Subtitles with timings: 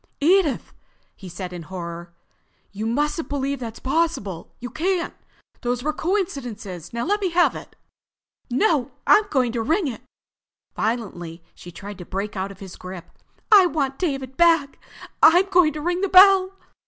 [0.19, 0.73] "Edith!"
[1.15, 2.11] he said in horror.
[2.71, 4.51] "You mustn't believe that's possible.
[4.59, 5.13] You can't.
[5.61, 6.91] Those were coincidences.
[6.91, 7.75] Now let me have it."
[8.49, 8.93] "No!
[9.05, 10.01] I'm going to ring it."
[10.75, 13.11] Violently she tried to break out of his grip.
[13.51, 14.79] "I want David back!
[15.21, 16.55] I'm going to ring the bell!"